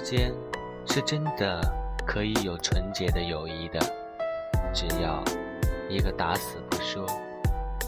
[0.00, 0.34] 间
[0.86, 1.60] 是真的
[2.06, 3.78] 可以有纯洁的友谊的，
[4.72, 5.22] 只要
[5.88, 7.06] 一个打死不说，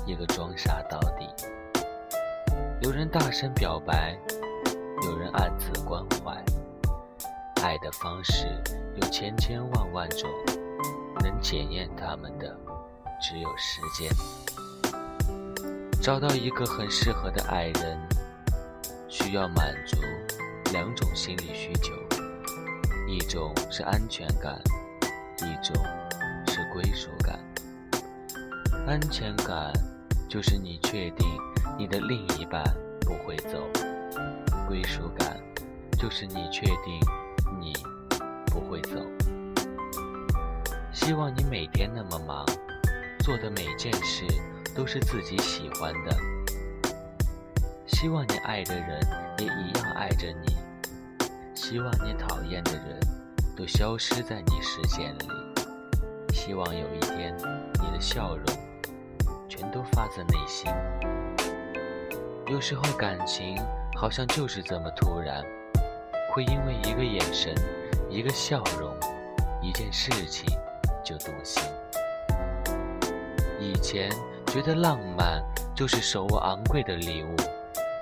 [0.06, 1.26] 一个装傻到底。
[2.80, 4.18] 有人大声表白，
[5.04, 6.36] 有人暗自关怀。
[7.62, 8.46] 爱的方式
[8.96, 10.28] 有千千万万种，
[11.20, 12.56] 能检验他们的
[13.20, 14.10] 只有时间。
[16.00, 17.96] 找到一个很适合的爱人，
[19.08, 19.96] 需要满足
[20.72, 21.92] 两种心理需求：
[23.06, 24.58] 一种是安全感，
[25.38, 25.76] 一种
[26.46, 27.38] 是归属感。
[28.86, 29.72] 安全感
[30.28, 31.26] 就是你确定
[31.78, 32.64] 你的另一半
[33.02, 33.58] 不会走；
[34.66, 35.38] 归属感
[35.98, 36.98] 就是你确定
[37.60, 37.74] 你
[38.46, 39.06] 不会走。
[40.92, 42.46] 希望你每天那么忙，
[43.20, 44.26] 做的每件事。
[44.74, 46.16] 都是自己喜欢的，
[47.86, 48.98] 希望你爱的人
[49.36, 50.56] 也一样爱着你，
[51.72, 53.00] 希望你讨厌的人
[53.56, 55.26] 都消失在你视线里，
[56.34, 57.34] 希望有一天
[57.80, 58.44] 你的笑容
[59.48, 60.70] 全都发自内心。
[62.46, 63.56] 有时候感情
[63.96, 65.42] 好像就是这么突然，
[66.34, 67.54] 会因为一个眼神、
[68.10, 68.94] 一个笑容、
[69.62, 70.46] 一件事情
[71.02, 71.62] 就动心。
[73.58, 74.10] 以前。
[74.46, 75.42] 觉得浪漫
[75.74, 77.34] 就是手握昂贵的礼物，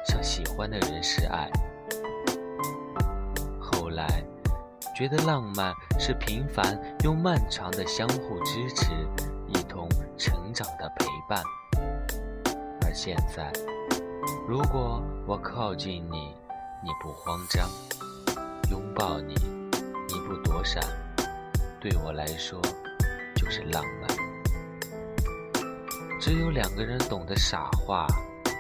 [0.05, 1.49] 向喜欢的人示爱。
[3.91, 4.23] 来，
[4.97, 8.91] 觉得浪漫是平凡又漫长的相互支持，
[9.49, 11.43] 一同成长的陪伴。
[12.83, 13.53] 而现在，
[14.49, 16.35] 如果我靠近你，
[16.83, 17.69] 你不慌张；
[18.71, 19.35] 拥抱你，
[20.09, 20.83] 你不躲闪，
[21.81, 22.61] 对我来说，
[23.37, 24.09] 就是浪漫。
[26.21, 28.07] 只有两个人懂得傻话，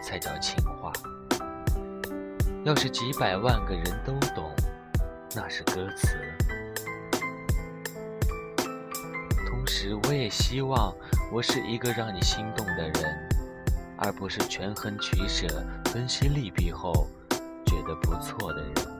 [0.02, 0.92] 才叫情话。
[2.64, 4.50] 要是几百万个人都懂，
[5.34, 6.16] 那是歌词。
[9.48, 10.92] 同时，我也希望
[11.30, 13.28] 我是一个让你心动的人，
[13.96, 15.46] 而不是权衡取舍、
[15.86, 17.08] 分析利弊后
[17.64, 18.99] 觉得不错的人。